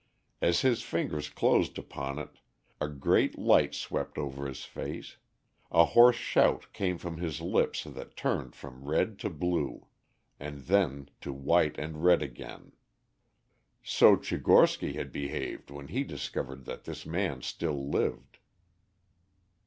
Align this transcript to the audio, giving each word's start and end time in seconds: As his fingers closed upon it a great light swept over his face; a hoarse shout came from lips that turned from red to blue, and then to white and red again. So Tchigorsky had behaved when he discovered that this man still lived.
As 0.41 0.61
his 0.61 0.81
fingers 0.81 1.29
closed 1.29 1.77
upon 1.77 2.17
it 2.17 2.39
a 2.79 2.87
great 2.89 3.37
light 3.37 3.75
swept 3.75 4.17
over 4.17 4.47
his 4.47 4.65
face; 4.65 5.17
a 5.69 5.85
hoarse 5.85 6.15
shout 6.15 6.65
came 6.73 6.97
from 6.97 7.17
lips 7.17 7.83
that 7.83 8.15
turned 8.17 8.55
from 8.55 8.83
red 8.85 9.19
to 9.19 9.29
blue, 9.29 9.85
and 10.39 10.61
then 10.63 11.09
to 11.21 11.31
white 11.31 11.77
and 11.77 12.03
red 12.03 12.23
again. 12.23 12.71
So 13.83 14.15
Tchigorsky 14.15 14.95
had 14.95 15.11
behaved 15.11 15.69
when 15.69 15.89
he 15.89 16.03
discovered 16.03 16.65
that 16.65 16.85
this 16.85 17.05
man 17.05 17.43
still 17.43 17.87
lived. 17.87 18.39